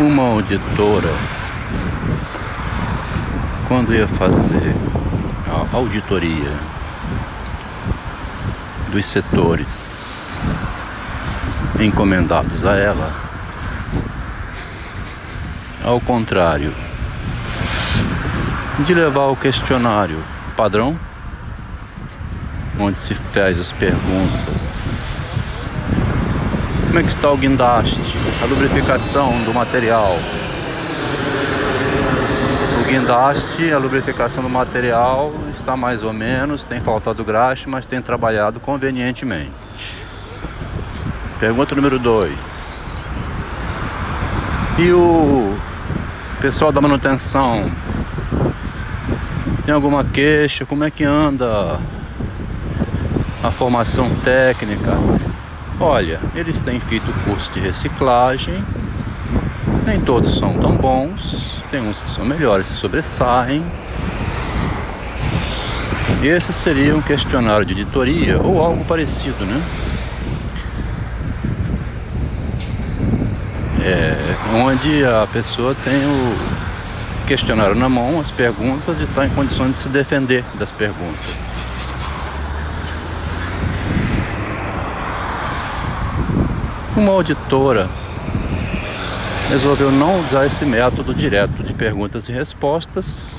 [0.00, 1.12] uma auditora,
[3.66, 4.74] quando ia fazer
[5.46, 6.52] a auditoria
[8.90, 10.40] dos setores
[11.80, 13.12] encomendados a ela,
[15.82, 16.72] ao contrário
[18.80, 20.22] de levar o questionário
[20.56, 20.98] padrão,
[22.78, 25.68] onde se faz as perguntas.
[26.86, 28.27] Como é que está o guindaste?
[28.40, 30.16] A lubrificação do material.
[32.80, 38.00] O guindaste, a lubrificação do material está mais ou menos, tem faltado graxa, mas tem
[38.00, 39.50] trabalhado convenientemente.
[41.40, 43.04] Pergunta número 2.
[44.78, 45.58] E o
[46.40, 47.68] pessoal da manutenção
[49.64, 50.64] tem alguma queixa?
[50.64, 51.80] Como é que anda
[53.42, 54.96] a formação técnica?
[55.80, 58.64] Olha, eles têm feito curso de reciclagem,
[59.86, 63.64] nem todos são tão bons, tem uns que são melhores, se sobressaem.
[66.20, 69.62] Esse seria um questionário de editoria ou algo parecido, né?
[73.84, 76.36] É, onde a pessoa tem o
[77.28, 81.77] questionário na mão, as perguntas e está em condições de se defender das perguntas.
[86.98, 87.88] Uma auditora
[89.48, 93.36] resolveu não usar esse método direto de perguntas e respostas,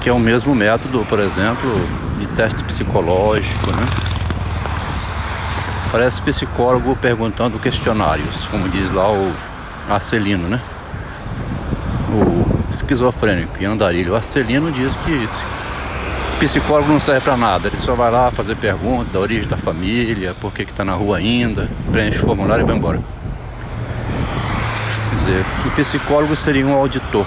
[0.00, 1.68] que é o mesmo método, por exemplo,
[2.20, 3.84] de teste psicológico, né?
[5.90, 9.32] Parece psicólogo perguntando questionários, como diz lá o
[9.88, 10.60] Arcelino, né?
[12.12, 15.28] O esquizofrênico e andarilho Arcelino diz que
[16.40, 20.34] psicólogo não serve para nada, ele só vai lá fazer pergunta da origem da família,
[20.40, 22.98] por que está na rua ainda, preenche o formulário e vai embora.
[25.10, 27.26] Quer dizer, o psicólogo seria um auditor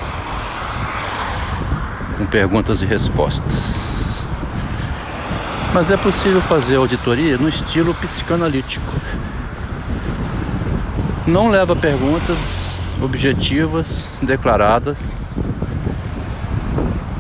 [2.18, 4.26] com perguntas e respostas.
[5.76, 8.94] Mas é possível fazer auditoria no estilo psicanalítico.
[11.28, 15.16] Não leva perguntas objetivas, declaradas.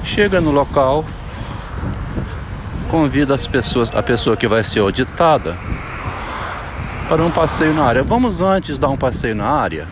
[0.03, 1.05] Chega no local,
[2.93, 5.57] convida as pessoas, a pessoa que vai ser auditada
[7.09, 8.03] para um passeio na área.
[8.03, 9.87] Vamos antes dar um passeio na área?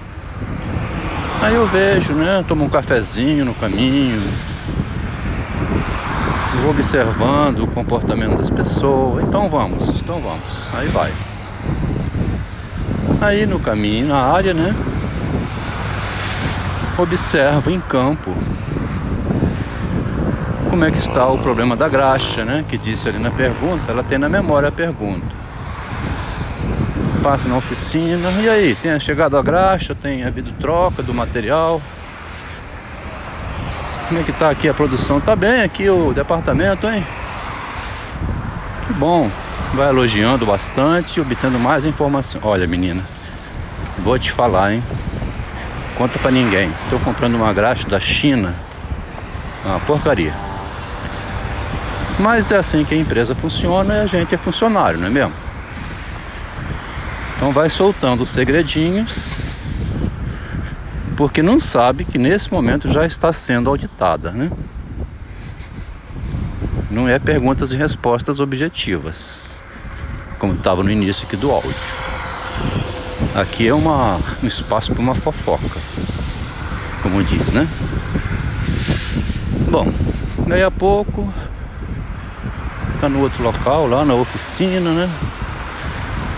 [1.41, 2.45] Aí eu vejo, né?
[2.47, 4.22] Tomo um cafezinho no caminho.
[6.61, 9.23] Vou observando o comportamento das pessoas.
[9.23, 10.69] Então vamos, então vamos.
[10.75, 11.11] Aí vai.
[13.19, 14.75] Aí no caminho, na área, né?
[17.01, 18.31] observa em campo
[20.72, 22.64] como é que está o problema da graxa, né?
[22.66, 25.28] Que disse ali na pergunta, ela tem na memória a pergunta.
[27.22, 31.82] Passa na oficina, e aí, tem chegado a graxa, tem havido troca do material.
[34.08, 35.20] Como é que está aqui a produção?
[35.20, 37.06] Tá bem aqui o departamento, hein?
[38.88, 39.30] Que bom.
[39.74, 42.42] Vai elogiando bastante, obtendo mais informações.
[42.46, 43.03] Olha, menina,
[44.00, 44.82] vou te falar, hein?
[45.98, 46.72] conta para ninguém.
[46.86, 48.56] Estou comprando uma graxa da China,
[49.66, 50.50] uma porcaria.
[52.19, 55.33] Mas é assim que a empresa funciona e a gente é funcionário, não é mesmo?
[57.35, 60.09] Então vai soltando os segredinhos,
[61.17, 64.51] porque não sabe que nesse momento já está sendo auditada, né?
[66.91, 69.63] Não é perguntas e respostas objetivas,
[70.38, 71.72] como estava no início aqui do áudio.
[73.33, 75.79] Aqui é uma, um espaço para uma fofoca,
[77.01, 77.67] como diz, né?
[79.72, 79.91] Bom,
[80.45, 81.33] daí a pouco
[83.01, 85.09] tá no outro local, lá na oficina, né?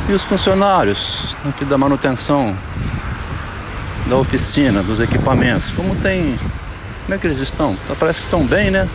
[0.09, 2.55] E os funcionários aqui da manutenção
[4.07, 6.37] da oficina, dos equipamentos, como tem.
[7.03, 7.75] Como é que eles estão?
[7.75, 8.87] Tá, parece que estão bem, né?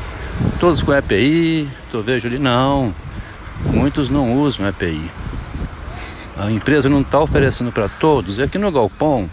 [0.58, 2.94] Todos com EPI, eu vejo ali, não.
[3.64, 5.10] Muitos não usam EPI
[6.38, 9.28] a empresa não está oferecendo para todos, e aqui no galpão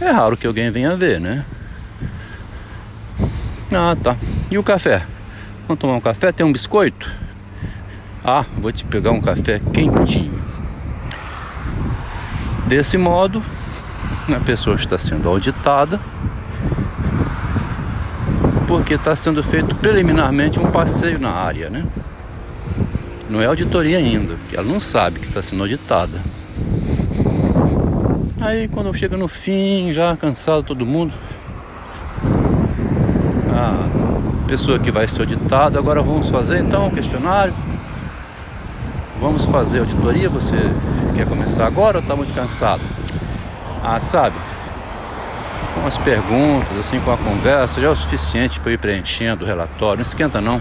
[0.00, 1.44] é raro que alguém venha ver, né?
[3.70, 4.16] Ah, tá.
[4.50, 5.04] E o café?
[5.68, 6.32] Vamos tomar um café?
[6.32, 7.10] Tem um biscoito?
[8.26, 10.40] Ah, vou te pegar um café quentinho.
[12.66, 13.42] Desse modo,
[14.34, 16.00] a pessoa está sendo auditada,
[18.66, 21.86] porque está sendo feito preliminarmente um passeio na área, né?
[23.28, 26.18] Não é auditoria ainda, porque ela não sabe que está sendo auditada.
[28.40, 31.12] Aí quando chega no fim, já cansado todo mundo,
[33.52, 37.52] a pessoa que vai ser auditada, agora vamos fazer então um questionário.
[39.24, 40.54] Vamos fazer auditoria, você
[41.16, 42.82] quer começar agora ou está muito cansado?
[43.82, 44.36] Ah, sabe?
[45.74, 49.46] com as perguntas, assim, com a conversa, já é o suficiente para ir preenchendo o
[49.46, 49.96] relatório.
[49.96, 50.60] Não esquenta não.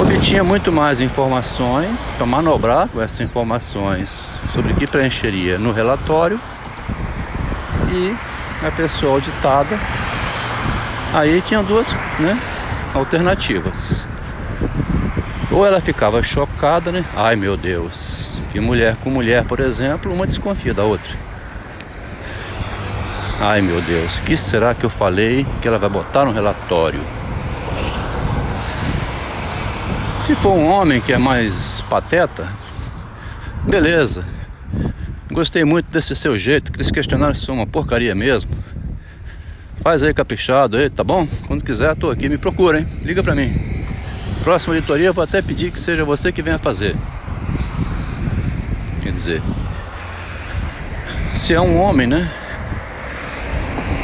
[0.00, 6.40] Obtinha muito mais informações para manobrar com essas informações sobre o que preencheria no relatório
[7.90, 8.14] e
[8.64, 9.76] a pessoa auditada.
[11.12, 12.40] Aí tinha duas né,
[12.94, 14.06] alternativas.
[15.58, 17.04] Ou ela ficava chocada, né?
[17.16, 21.12] Ai meu Deus, que mulher com mulher, por exemplo, uma desconfia da outra.
[23.40, 27.00] Ai meu Deus, que será que eu falei que ela vai botar no relatório?
[30.20, 32.46] Se for um homem que é mais pateta,
[33.64, 34.24] beleza.
[35.28, 38.52] Gostei muito desse seu jeito, que eles questionaram se são uma porcaria mesmo.
[39.82, 41.26] Faz aí caprichado aí, tá bom?
[41.48, 42.86] Quando quiser, tô aqui, me procura, hein?
[43.02, 43.67] Liga pra mim.
[44.48, 46.96] Próxima auditoria, vou até pedir que seja você que venha fazer.
[49.02, 49.42] Quer dizer,
[51.34, 52.32] se é um homem, né?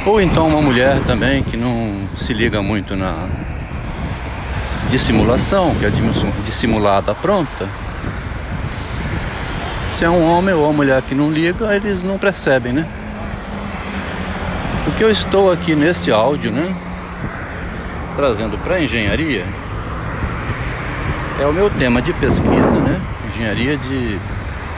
[0.04, 3.26] Ou então uma mulher também que não se liga muito na
[4.90, 5.90] dissimulação, que é
[6.44, 7.66] dissimulada pronta.
[9.92, 12.86] Se é um homem ou uma mulher que não liga, eles não percebem, né?
[14.88, 16.76] O que eu estou aqui neste áudio, né?
[18.14, 19.63] Trazendo para engenharia
[21.40, 23.00] é o meu tema de pesquisa, né?
[23.28, 24.18] Engenharia de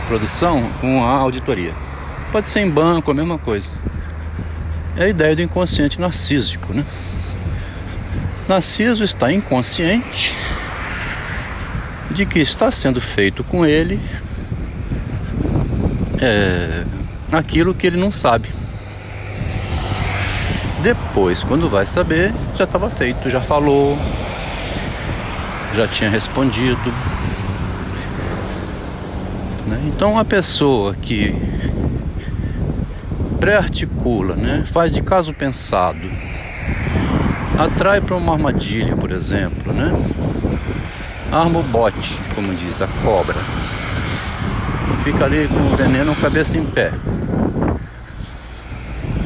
[0.09, 1.75] produção com a auditoria.
[2.33, 3.73] Pode ser em banco, a mesma coisa.
[4.97, 6.85] É a ideia do inconsciente narcísico, né?
[8.49, 10.35] Narciso está inconsciente
[12.11, 14.01] de que está sendo feito com ele
[16.21, 16.85] é,
[17.33, 18.49] aquilo que ele não sabe.
[20.83, 23.99] Depois, quando vai saber, já estava feito, já falou,
[25.75, 26.93] já tinha respondido.
[29.67, 29.81] Né?
[29.87, 31.35] Então, a pessoa que
[33.41, 34.65] pré-articula, né?
[34.67, 36.11] faz de caso pensado,
[37.59, 39.93] atrai para uma armadilha, por exemplo, né?
[41.31, 43.37] arma o bote, como diz a cobra,
[45.03, 46.93] fica ali com o veneno cabeça em pé.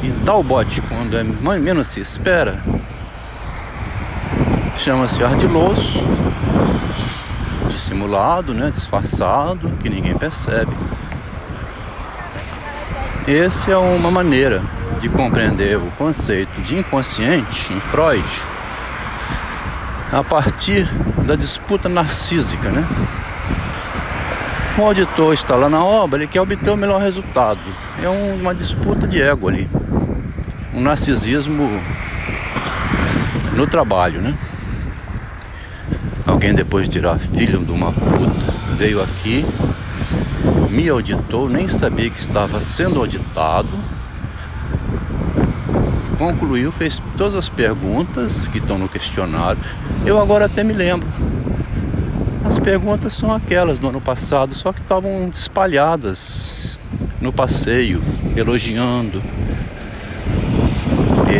[0.03, 1.23] E tal bote, quando é
[1.59, 2.59] menos se espera,
[4.81, 6.03] chama-se ardiloso,
[7.69, 10.73] dissimulado, né, disfarçado, que ninguém percebe.
[13.29, 14.63] Essa é uma maneira
[14.99, 18.25] de compreender o conceito de inconsciente em Freud
[20.11, 20.89] a partir
[21.27, 22.83] da disputa narcísica, né?
[24.79, 27.61] O auditor está lá na obra, ele quer obter o melhor resultado.
[28.03, 29.69] É uma disputa de ego ali.
[30.73, 31.69] Um narcisismo
[33.55, 34.35] no trabalho, né?
[36.41, 39.45] Alguém depois dirá, filho de uma puta, veio aqui,
[40.71, 43.69] me auditou, nem sabia que estava sendo auditado,
[46.17, 49.61] concluiu, fez todas as perguntas que estão no questionário.
[50.07, 51.07] Eu agora até me lembro.
[52.43, 56.79] As perguntas são aquelas do ano passado, só que estavam espalhadas
[57.21, 58.01] no passeio,
[58.35, 59.23] elogiando.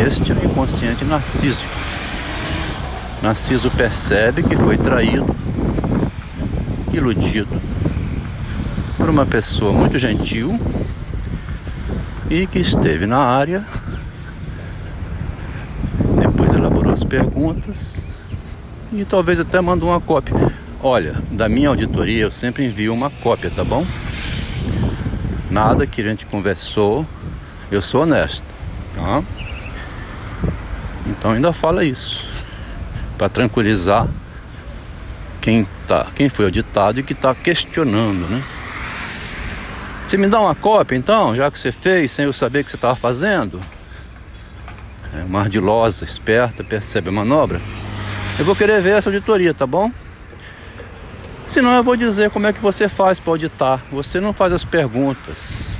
[0.05, 1.80] Este é o inconsciente narcísico.
[3.21, 5.27] Narciso percebe que foi traído,
[6.91, 7.61] iludido
[8.97, 10.59] por uma pessoa muito gentil
[12.31, 13.63] e que esteve na área.
[16.19, 18.07] Depois elaborou as perguntas
[18.91, 20.33] e talvez até mandou uma cópia.
[20.81, 23.85] Olha, da minha auditoria eu sempre envio uma cópia, tá bom?
[25.47, 27.05] Nada que a gente conversou,
[27.69, 28.47] eu sou honesto,
[28.95, 29.23] tá?
[31.05, 32.30] Então ainda fala isso
[33.21, 34.07] para tranquilizar
[35.39, 38.41] quem, tá, quem foi auditado e que está questionando, né?
[40.03, 42.71] Você me dá uma cópia então, já que você fez sem eu saber o que
[42.71, 43.61] você estava fazendo?
[45.15, 47.61] É uma ardilosa, esperta, percebe a manobra?
[48.39, 49.91] Eu vou querer ver essa auditoria, tá bom?
[51.45, 53.83] Senão eu vou dizer como é que você faz para auditar.
[53.91, 55.77] Você não faz as perguntas.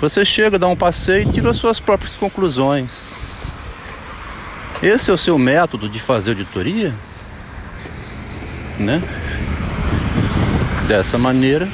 [0.00, 3.35] Você chega, dá um passeio e tira as suas próprias conclusões.
[4.82, 6.94] Esse é o seu método de fazer auditoria,
[8.78, 9.02] né?
[10.86, 11.66] Dessa maneira,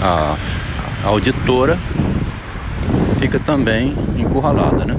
[0.00, 0.36] a,
[1.04, 1.78] auditora
[3.20, 4.96] fica também encurralada, né?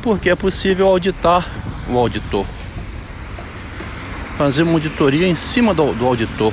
[0.00, 1.46] Porque é possível auditar
[1.88, 2.46] o auditor,
[4.38, 6.52] fazer uma auditoria em cima do, do auditor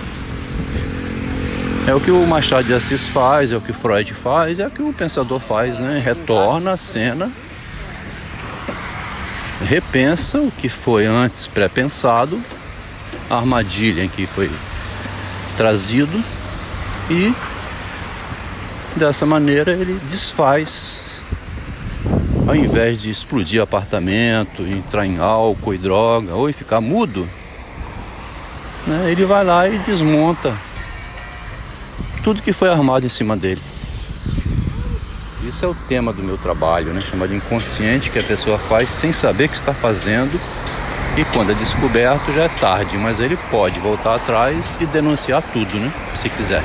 [1.87, 4.69] é o que o Machado de Assis faz, é o que Freud faz, é o
[4.69, 6.01] que o pensador faz, né?
[6.03, 7.31] Retorna a cena,
[9.65, 12.41] repensa o que foi antes pré-pensado,
[13.29, 14.51] a armadilha em que foi
[15.55, 16.21] trazido
[17.09, 17.33] e
[18.97, 21.21] dessa maneira ele desfaz
[22.45, 27.27] ao invés de explodir apartamento, entrar em álcool e droga ou ficar mudo,
[28.85, 30.53] né, ele vai lá e desmonta
[32.27, 33.61] tudo que foi armado em cima dele.
[35.47, 36.99] Isso é o tema do meu trabalho, né?
[36.99, 40.37] chamado inconsciente, que a pessoa faz sem saber que está fazendo
[41.17, 45.77] e quando é descoberto já é tarde, mas ele pode voltar atrás e denunciar tudo,
[45.77, 45.89] né?
[46.15, 46.61] Se quiser.